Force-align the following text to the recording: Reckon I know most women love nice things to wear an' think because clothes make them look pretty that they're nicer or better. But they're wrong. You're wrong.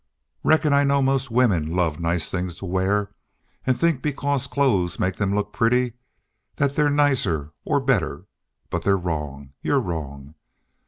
Reckon 0.43 0.73
I 0.73 0.83
know 0.83 1.03
most 1.03 1.29
women 1.29 1.75
love 1.75 1.99
nice 1.99 2.31
things 2.31 2.55
to 2.55 2.65
wear 2.65 3.11
an' 3.67 3.75
think 3.75 4.01
because 4.01 4.47
clothes 4.47 4.97
make 4.97 5.17
them 5.17 5.35
look 5.35 5.53
pretty 5.53 5.93
that 6.55 6.73
they're 6.75 6.89
nicer 6.89 7.53
or 7.65 7.79
better. 7.79 8.25
But 8.71 8.81
they're 8.81 8.97
wrong. 8.97 9.53
You're 9.61 9.79
wrong. 9.79 10.33